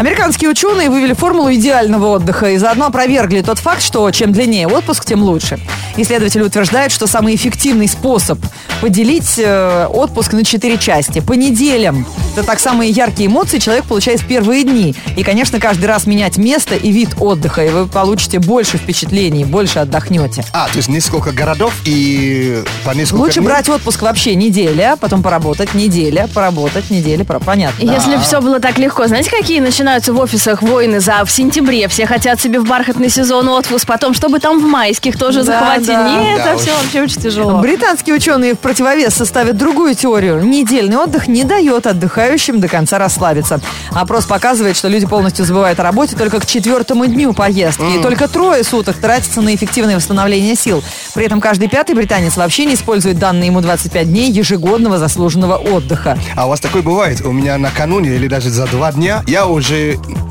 Американские 0.00 0.48
ученые 0.48 0.88
вывели 0.88 1.12
формулу 1.12 1.52
идеального 1.52 2.06
отдыха 2.06 2.52
и 2.52 2.56
заодно 2.56 2.86
опровергли 2.86 3.42
тот 3.42 3.58
факт, 3.58 3.82
что 3.82 4.10
чем 4.12 4.32
длиннее 4.32 4.66
отпуск, 4.66 5.04
тем 5.04 5.22
лучше. 5.22 5.60
Исследователи 5.98 6.42
утверждают, 6.42 6.90
что 6.90 7.06
самый 7.06 7.34
эффективный 7.34 7.86
способ 7.86 8.38
поделить 8.80 9.34
э, 9.36 9.86
отпуск 9.92 10.32
на 10.32 10.42
четыре 10.42 10.78
части. 10.78 11.20
По 11.20 11.34
неделям. 11.34 12.06
Это 12.32 12.46
так 12.46 12.60
самые 12.60 12.90
яркие 12.90 13.26
эмоции 13.26 13.58
человек 13.58 13.84
получает 13.84 14.20
в 14.20 14.26
первые 14.26 14.64
дни. 14.64 14.94
И, 15.18 15.22
конечно, 15.22 15.60
каждый 15.60 15.84
раз 15.84 16.06
менять 16.06 16.38
место 16.38 16.76
и 16.76 16.90
вид 16.92 17.10
отдыха, 17.20 17.66
и 17.66 17.68
вы 17.68 17.86
получите 17.86 18.38
больше 18.38 18.78
впечатлений, 18.78 19.44
больше 19.44 19.80
отдохнете. 19.80 20.44
А, 20.54 20.68
то 20.68 20.76
есть 20.78 20.88
несколько 20.88 21.32
городов 21.32 21.74
и 21.84 22.62
по 22.86 22.92
несколько 22.92 23.20
Лучше 23.20 23.40
дней? 23.40 23.48
брать 23.48 23.68
отпуск 23.68 24.00
вообще 24.00 24.34
неделя, 24.34 24.96
потом 24.98 25.22
поработать, 25.22 25.74
неделя, 25.74 26.26
поработать, 26.32 26.88
неделя, 26.88 27.24
пора- 27.24 27.40
понятно. 27.40 27.84
Если 27.84 28.16
все 28.22 28.40
было 28.40 28.60
так 28.60 28.78
легко, 28.78 29.06
знаете, 29.06 29.28
какие 29.28 29.60
начинаются 29.90 30.12
в 30.12 30.20
офисах 30.20 30.62
войны 30.62 31.00
за 31.00 31.24
в 31.24 31.30
сентябре? 31.32 31.88
Все 31.88 32.06
хотят 32.06 32.40
себе 32.40 32.60
в 32.60 32.64
бархатный 32.64 33.08
сезон 33.08 33.48
отпуск, 33.48 33.86
потом, 33.86 34.14
чтобы 34.14 34.38
там 34.38 34.60
в 34.60 34.62
майских 34.64 35.18
тоже 35.18 35.42
Да, 35.42 35.58
захватить. 35.58 35.86
да. 35.88 36.16
Нет, 36.22 36.36
Да 36.44 36.50
это 36.52 36.58
все 36.60 36.72
вообще 36.76 37.02
очень 37.02 37.20
тяжело. 37.20 37.58
Британские 37.60 38.14
ученые 38.14 38.54
в 38.54 38.60
противовес 38.60 39.14
составят 39.14 39.56
другую 39.56 39.96
теорию. 39.96 40.44
Недельный 40.44 40.96
отдых 40.96 41.26
не 41.26 41.42
дает 41.42 41.88
отдыхающим 41.88 42.60
до 42.60 42.68
конца 42.68 42.98
расслабиться. 42.98 43.60
Опрос 43.90 44.26
показывает, 44.26 44.76
что 44.76 44.86
люди 44.86 45.06
полностью 45.06 45.44
забывают 45.44 45.80
о 45.80 45.82
работе 45.82 46.14
только 46.14 46.38
к 46.38 46.46
четвертому 46.46 47.06
дню 47.06 47.32
поездки. 47.32 47.82
И 47.98 48.00
только 48.00 48.28
трое 48.28 48.62
суток 48.62 48.96
тратится 48.98 49.40
на 49.40 49.52
эффективное 49.56 49.96
восстановление 49.96 50.54
сил. 50.54 50.84
При 51.14 51.24
этом 51.26 51.40
каждый 51.40 51.66
пятый 51.68 51.96
британец 51.96 52.36
вообще 52.36 52.64
не 52.64 52.74
использует 52.74 53.18
данные 53.18 53.48
ему 53.48 53.60
25 53.60 54.06
дней 54.08 54.30
ежегодного 54.30 54.98
заслуженного 54.98 55.56
отдыха. 55.56 56.16
А 56.36 56.46
у 56.46 56.50
вас 56.50 56.60
такое 56.60 56.82
бывает? 56.82 57.22
У 57.22 57.32
меня 57.32 57.58
накануне 57.58 58.10
или 58.14 58.28
даже 58.28 58.50
за 58.50 58.66
два 58.66 58.92
дня 58.92 59.24
я 59.26 59.46
уже 59.46 59.69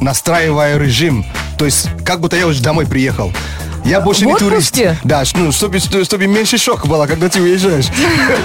настраиваю 0.01 0.79
режим. 0.79 1.25
То 1.57 1.65
есть 1.65 1.87
как 2.05 2.19
будто 2.19 2.35
я 2.35 2.47
уже 2.47 2.61
домой 2.61 2.85
приехал. 2.85 3.31
Я 3.85 4.01
больше 4.01 4.25
В 4.25 4.27
не 4.27 4.35
турист. 4.35 4.77
Да, 5.03 5.23
ну, 5.35 5.51
чтобы, 5.51 5.79
чтобы 5.79 6.27
меньше 6.27 6.57
шок 6.57 6.85
было, 6.85 7.07
когда 7.07 7.29
ты 7.29 7.41
уезжаешь. 7.41 7.87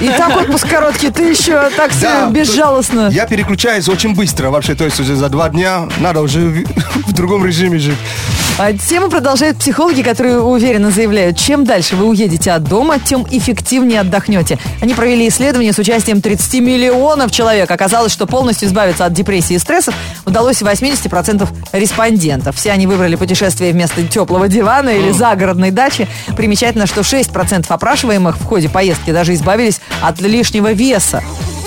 И 0.00 0.08
так 0.08 0.36
отпуск 0.36 0.68
короткий, 0.68 1.10
ты 1.10 1.24
еще 1.24 1.70
так 1.76 1.92
Да, 2.00 2.30
безжалостно. 2.30 3.08
Я 3.12 3.26
переключаюсь 3.26 3.88
очень 3.88 4.14
быстро 4.14 4.50
вообще. 4.50 4.74
То 4.74 4.84
есть 4.84 4.98
уже 5.00 5.16
за 5.16 5.28
два 5.28 5.48
дня 5.48 5.88
надо 5.98 6.20
уже 6.20 6.64
в 7.06 7.12
другом 7.14 7.44
режиме 7.44 7.78
жить. 7.78 7.98
А 8.56 8.72
Тему 8.72 9.10
продолжают 9.10 9.58
психологи, 9.58 10.02
которые 10.02 10.38
уверенно 10.38 10.92
заявляют, 10.92 11.36
чем 11.36 11.64
дальше 11.64 11.96
вы 11.96 12.04
уедете 12.04 12.52
от 12.52 12.62
дома, 12.62 13.00
тем 13.00 13.26
эффективнее 13.28 13.98
отдохнете. 13.98 14.60
Они 14.80 14.94
провели 14.94 15.26
исследование 15.26 15.72
с 15.72 15.78
участием 15.78 16.20
30 16.20 16.60
миллионов 16.60 17.32
человек. 17.32 17.68
Оказалось, 17.72 18.12
что 18.12 18.26
полностью 18.26 18.68
избавиться 18.68 19.06
от 19.06 19.12
депрессии 19.12 19.54
и 19.54 19.58
стрессов 19.58 19.96
удалось 20.24 20.62
80% 20.62 21.48
респондентов. 21.72 22.54
Все 22.54 22.70
они 22.70 22.86
выбрали 22.86 23.16
путешествие 23.16 23.72
вместо 23.72 24.06
теплого 24.06 24.46
дивана 24.46 24.90
или 24.90 25.10
загородной 25.10 25.72
дачи. 25.72 26.06
Примечательно, 26.36 26.86
что 26.86 27.00
6% 27.00 27.66
опрашиваемых 27.68 28.36
в 28.38 28.44
ходе 28.44 28.68
поездки 28.68 29.10
даже 29.10 29.34
избавились 29.34 29.80
от 30.00 30.20
лишнего 30.20 30.72
веса. 30.72 31.24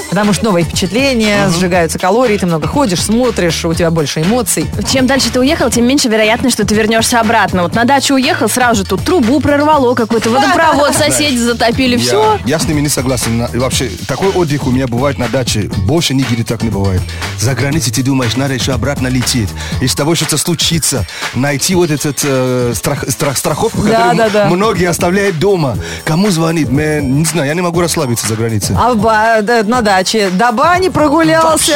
Потому 0.09 0.33
что 0.33 0.45
новые 0.45 0.63
впечатления, 0.65 1.49
сжигаются 1.49 1.99
калории, 1.99 2.37
ты 2.37 2.45
много 2.45 2.67
ходишь, 2.67 3.01
смотришь, 3.03 3.65
у 3.65 3.73
тебя 3.73 3.91
больше 3.91 4.21
эмоций. 4.21 4.65
Чем 4.91 5.05
дальше 5.07 5.29
ты 5.31 5.39
уехал, 5.39 5.69
тем 5.69 5.85
меньше 5.85 6.07
вероятность, 6.07 6.55
что 6.55 6.65
ты 6.65 6.75
вернешься 6.75 7.19
обратно. 7.19 7.63
Вот 7.63 7.75
на 7.75 7.83
дачу 7.83 8.15
уехал, 8.15 8.47
сразу 8.49 8.83
же 8.83 8.89
тут 8.89 9.03
трубу 9.03 9.39
прорвало, 9.39 9.93
какой-то 9.95 10.29
водопровод, 10.29 10.93
соседи 10.97 11.37
затопили, 11.37 11.97
все. 11.97 12.37
Я, 12.45 12.57
я 12.57 12.59
с 12.59 12.67
ними 12.67 12.81
не 12.81 12.89
согласен. 12.89 13.37
На- 13.37 13.45
и 13.53 13.57
Вообще, 13.57 13.89
такой 14.07 14.29
отдых 14.29 14.65
у 14.65 14.71
меня 14.71 14.87
бывает 14.87 15.17
на 15.17 15.27
даче. 15.27 15.69
Больше 15.85 16.13
нигде 16.13 16.43
так 16.43 16.63
не 16.63 16.69
бывает. 16.69 17.01
За 17.39 17.53
границей 17.53 17.91
ты 17.93 18.01
думаешь, 18.03 18.35
надо 18.37 18.53
еще 18.53 18.71
обратно 18.71 19.07
лететь. 19.07 19.49
Из 19.81 19.93
того, 19.93 20.15
что-то 20.15 20.37
случится, 20.37 21.05
найти 21.35 21.75
вот 21.75 21.91
этот 21.91 22.19
э, 22.23 22.71
страх, 22.75 23.03
страх- 23.09 23.37
страховку, 23.37 23.81
Да, 23.83 23.89
которую 23.91 24.17
да, 24.17 24.25
м- 24.25 24.31
да. 24.31 24.45
многие 24.55 24.87
оставляют 24.89 25.37
дома. 25.39 25.77
Кому 26.05 26.29
звонит? 26.31 26.69
Мэн, 26.71 27.19
не 27.19 27.25
знаю, 27.25 27.47
я 27.47 27.53
не 27.53 27.61
могу 27.61 27.81
расслабиться 27.81 28.27
за 28.27 28.35
границей. 28.35 28.75
А 28.79 28.93
в 28.93 28.97
ба- 28.97 29.39
да, 29.41 29.63
на 29.97 30.03
даче 30.03 30.29
до 30.29 30.51
бани 30.51 30.89
прогулялся, 30.89 31.75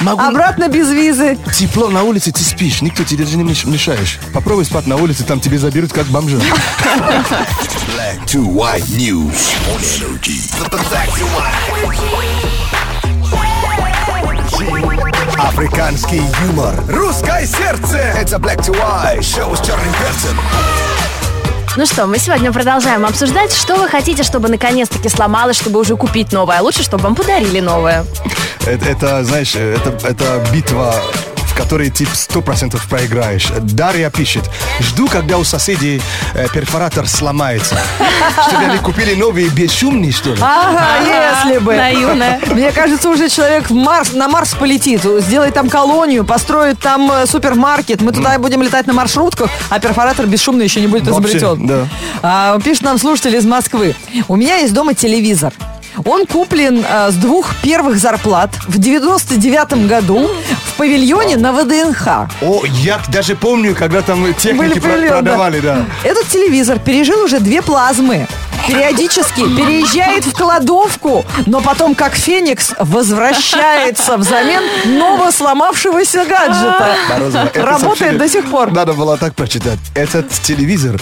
Могу- 0.00 0.20
обратно 0.20 0.66
без 0.68 0.90
визы. 0.90 1.38
Тепло 1.56 1.88
на 1.88 2.02
улице, 2.02 2.32
ты 2.32 2.42
спишь, 2.42 2.82
никто 2.82 3.04
тебе 3.04 3.24
даже 3.24 3.36
не 3.36 3.44
меш- 3.44 3.64
мешаешь. 3.64 4.18
Попробуй 4.34 4.64
спать 4.64 4.88
на 4.88 4.96
улице, 4.96 5.22
там 5.22 5.38
тебе 5.38 5.56
заберут 5.56 5.92
как 5.92 6.06
бомжа. 6.06 6.36
Black 6.36 8.26
to 8.26 8.44
white 8.44 8.84
news 8.88 9.54
on 9.68 9.80
energy. 9.94 10.40
Black 10.90 11.08
to 11.14 11.24
white. 11.36 12.70
Африканский 15.38 16.22
юмор. 16.48 16.74
Русское 16.88 17.46
сердце. 17.46 17.98
Это 17.98 18.36
Black 18.36 18.58
to 18.66 18.72
White. 18.76 19.22
Шоу 19.22 19.54
с 19.54 19.60
черным 19.60 19.92
перцем. 19.94 20.36
Ну 21.76 21.86
что, 21.86 22.06
мы 22.06 22.18
сегодня 22.18 22.52
продолжаем 22.52 23.06
обсуждать, 23.06 23.54
что 23.54 23.76
вы 23.76 23.88
хотите, 23.88 24.24
чтобы 24.24 24.48
наконец-таки 24.48 25.08
сломалось, 25.08 25.56
чтобы 25.56 25.78
уже 25.78 25.96
купить 25.96 26.32
новое. 26.32 26.58
А 26.58 26.62
лучше, 26.62 26.82
чтобы 26.82 27.04
вам 27.04 27.14
подарили 27.14 27.60
новое. 27.60 28.04
Это, 28.66 28.86
это, 28.86 29.24
знаешь, 29.24 29.54
это, 29.54 29.90
это 30.04 30.44
битва, 30.52 30.96
в 31.60 31.62
которой 31.62 31.90
ты 31.90 32.06
сто 32.14 32.40
процентов 32.40 32.86
проиграешь. 32.88 33.48
Дарья 33.60 34.10
пишет, 34.10 34.48
жду, 34.80 35.06
когда 35.08 35.36
у 35.36 35.44
соседей 35.44 36.00
э, 36.34 36.46
перфоратор 36.52 37.06
сломается. 37.06 37.78
Чтобы 38.48 38.64
они 38.64 38.78
купили 38.78 39.14
новые 39.14 39.48
бесшумные, 39.50 40.10
что 40.10 40.30
ли? 40.30 40.38
Ага, 40.40 41.42
если 41.44 41.58
бы. 41.58 41.76
наивная. 41.76 42.40
Мне 42.50 42.72
кажется, 42.72 43.10
уже 43.10 43.28
человек 43.28 43.68
в 43.68 43.74
Марс, 43.74 44.12
на 44.12 44.28
Марс 44.28 44.54
полетит, 44.54 45.02
сделает 45.02 45.52
там 45.52 45.68
колонию, 45.68 46.24
построит 46.24 46.78
там 46.80 47.12
э, 47.12 47.26
супермаркет. 47.26 48.00
Мы 48.00 48.12
туда 48.12 48.38
будем 48.38 48.62
летать 48.62 48.86
на 48.86 48.94
маршрутках, 48.94 49.50
а 49.68 49.78
перфоратор 49.80 50.26
бесшумно 50.26 50.62
еще 50.62 50.80
не 50.80 50.86
будет 50.86 51.06
Вообще, 51.08 51.36
изобретен. 51.36 51.66
да. 51.66 51.88
А, 52.22 52.58
пишет 52.60 52.84
нам 52.84 52.98
слушатель 52.98 53.36
из 53.36 53.44
Москвы. 53.44 53.94
У 54.28 54.36
меня 54.36 54.56
есть 54.56 54.72
дома 54.72 54.94
телевизор. 54.94 55.52
Он 56.04 56.26
куплен 56.26 56.84
а, 56.88 57.10
с 57.10 57.14
двух 57.14 57.54
первых 57.62 57.98
зарплат 57.98 58.50
в 58.66 58.78
99 58.78 59.86
году 59.86 60.30
в 60.66 60.74
павильоне 60.76 61.36
на 61.36 61.52
ВДНХ. 61.52 62.06
О, 62.42 62.62
я 62.66 63.00
даже 63.08 63.36
помню, 63.36 63.74
когда 63.74 64.02
там 64.02 64.32
техники 64.34 64.56
Были 64.58 64.78
про- 64.80 64.88
павильон, 64.90 65.08
да. 65.10 65.16
продавали, 65.30 65.60
да. 65.60 65.84
Этот 66.04 66.26
телевизор 66.28 66.78
пережил 66.78 67.22
уже 67.24 67.40
две 67.40 67.62
плазмы. 67.62 68.26
Периодически 68.66 69.40
переезжает 69.56 70.24
в 70.24 70.32
кладовку, 70.34 71.24
но 71.46 71.60
потом, 71.60 71.94
как 71.94 72.14
Феникс, 72.14 72.72
возвращается 72.78 74.16
взамен 74.16 74.62
нового 74.98 75.30
сломавшегося 75.30 76.24
гаджета. 76.24 76.94
Морозова, 77.10 77.44
это 77.46 77.62
Работает 77.62 77.80
сообщение 77.98 78.18
до 78.18 78.28
сих 78.28 78.50
пор. 78.50 78.70
Надо 78.72 78.92
было 78.92 79.16
так 79.16 79.34
прочитать. 79.34 79.78
Этот 79.94 80.30
телевизор 80.30 81.00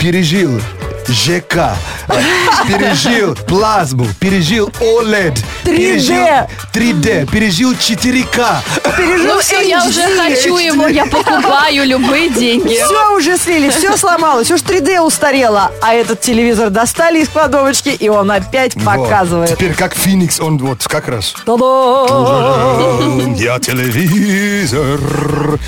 пережил 0.00 0.60
ЖК, 1.08 1.76
э, 2.08 2.22
пережил 2.66 3.34
плазму, 3.34 4.06
пережил 4.20 4.68
OLED, 4.80 5.38
3D. 5.64 5.76
пережил 5.76 6.26
3D, 6.72 7.26
пережил 7.30 7.72
4К. 7.74 8.56
Пережил 8.96 9.26
Ну 9.34 9.40
все, 9.40 9.60
я 9.60 9.78
HD. 9.84 9.88
уже 9.88 10.02
хочу 10.16 10.56
его, 10.58 10.86
я 10.88 11.06
покупаю 11.06 11.84
любые 11.86 12.28
деньги. 12.30 12.74
Все 12.74 13.16
уже 13.16 13.36
слили, 13.38 13.70
все 13.70 13.96
сломалось, 13.96 14.50
уж 14.50 14.60
3D 14.60 15.00
устарело. 15.00 15.70
А 15.82 15.94
этот 15.94 16.20
телевизор 16.20 16.70
достали 16.70 17.20
из 17.22 17.28
кладовочки, 17.28 17.88
и 17.90 18.08
он 18.08 18.30
опять 18.30 18.74
Вот. 18.76 18.84
показывает. 18.84 19.50
Теперь 19.50 19.74
как 19.74 19.94
Феникс, 19.94 20.40
он 20.40 20.58
вот 20.58 20.86
как 20.86 21.08
раз. 21.08 21.34
Та-дам! 21.44 23.34
Я 23.34 23.58
телевизор, 23.58 25.00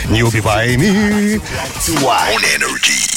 неубиваемый. 0.09 1.40
On 1.87 2.42
energy. 2.57 3.15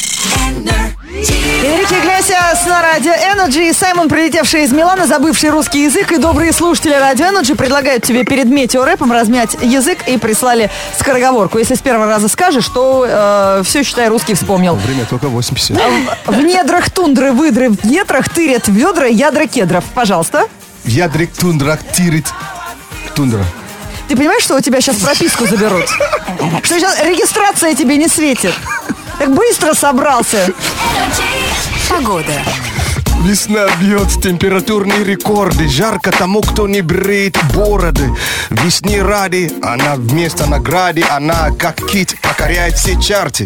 Энрике 1.64 1.96
Иглесиас 1.96 2.66
на 2.66 2.82
Радио 2.82 3.12
Energy 3.12 3.70
и 3.70 3.74
Саймон, 3.74 4.08
прилетевший 4.10 4.64
из 4.64 4.72
Милана, 4.72 5.06
забывший 5.08 5.50
русский 5.50 5.84
язык, 5.84 6.12
и 6.12 6.18
добрые 6.18 6.54
слушатели 6.54 6.94
Радио 6.94 7.26
Energy 7.26 7.56
предлагают 7.56 8.04
тебе 8.04 8.24
перед 8.24 8.46
метеорэпом 8.46 9.12
размять 9.12 9.58
язык 9.62 10.08
и 10.08 10.18
прислали 10.18 10.70
скороговорку. 10.98 11.58
Если 11.58 11.76
с 11.76 11.80
первого 11.80 12.08
раза 12.08 12.28
скажешь, 12.28 12.68
то 12.68 13.62
все, 13.64 13.84
считай, 13.84 14.08
русский 14.08 14.34
вспомнил. 14.34 14.76
Время 14.76 15.06
только 15.06 15.28
80. 15.28 15.78
В 16.26 16.42
недрах 16.42 16.90
тундры, 16.90 17.32
выдры, 17.32 17.70
в 17.70 17.84
нетрах 17.86 18.30
тырят 18.30 18.68
ведра, 18.68 19.06
ядра 19.06 19.46
кедров. 19.46 19.84
Пожалуйста. 19.94 20.48
В 20.84 20.90
в 20.90 20.92
ядре 20.92 21.28
тундра 21.28 21.78
тирит. 21.94 22.34
Тундра. 23.14 23.46
Ты 24.08 24.16
понимаешь, 24.16 24.42
что 24.42 24.56
у 24.56 24.60
тебя 24.60 24.82
сейчас 24.82 24.96
прописку 24.96 25.46
заберут? 25.46 25.86
Что 26.64 26.80
сейчас 26.80 27.00
регистрация 27.04 27.76
тебе 27.76 27.98
не 27.98 28.08
светит? 28.08 28.54
Так 29.20 29.36
быстро 29.36 29.74
собрался. 29.74 30.54
Погода. 31.90 32.42
Весна 33.24 33.68
бьет 33.82 34.08
температурные 34.24 35.04
рекорды 35.04 35.68
Жарко 35.68 36.10
тому, 36.12 36.42
кто 36.42 36.70
не 36.70 36.82
бреет 36.82 37.38
бороды 37.54 38.10
Весне 38.50 39.02
ради, 39.02 39.52
она 39.62 39.96
вместо 39.96 40.50
награды 40.50 41.04
Она, 41.04 41.50
как 41.52 41.86
кит, 41.86 42.16
покоряет 42.22 42.76
все 42.76 42.98
чарты 43.00 43.46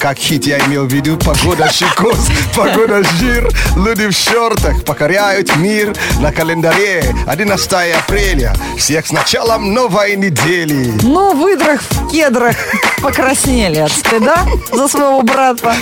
как 0.00 0.16
хит 0.16 0.46
я 0.46 0.58
имел 0.66 0.86
в 0.86 0.92
виду 0.92 1.18
Погода 1.18 1.70
щекот, 1.70 2.16
погода 2.56 3.02
жир 3.18 3.48
Люди 3.76 4.08
в 4.08 4.12
шортах 4.12 4.82
покоряют 4.84 5.54
мир 5.56 5.94
На 6.20 6.32
календаре 6.32 7.14
11 7.26 7.72
апреля 7.98 8.54
Всех 8.78 9.06
с 9.06 9.12
началом 9.12 9.74
новой 9.74 10.16
недели 10.16 10.92
Ну, 11.02 11.34
выдрах 11.34 11.82
в 11.82 12.10
кедрах 12.10 12.56
покраснели 13.02 13.78
от 13.78 13.92
стыда 13.92 14.46
за 14.72 14.88
своего 14.88 15.22
брата. 15.22 15.74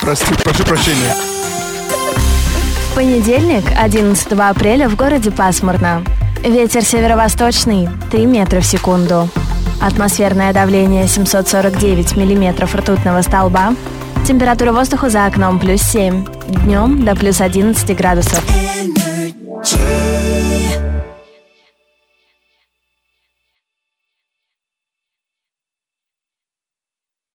Прости, 0.00 0.34
прошу 0.42 0.62
прощения 0.64 1.14
В 2.90 2.94
понедельник, 2.94 3.64
11 3.76 4.32
апреля, 4.32 4.88
в 4.88 4.96
городе 4.96 5.30
пасмурно. 5.30 6.04
Ветер 6.42 6.84
северо-восточный 6.84 7.88
3 8.10 8.26
метра 8.26 8.60
в 8.60 8.66
секунду. 8.66 9.28
Атмосферное 9.84 10.54
давление 10.54 11.06
749 11.06 12.16
миллиметров 12.16 12.74
ртутного 12.74 13.20
столба. 13.20 13.74
Температура 14.26 14.72
воздуха 14.72 15.10
за 15.10 15.26
окном 15.26 15.58
плюс 15.58 15.82
7. 15.82 16.24
Днем 16.48 17.04
до 17.04 17.14
плюс 17.14 17.42
11 17.42 17.94
градусов. 17.94 18.42
Energy. 19.62 20.03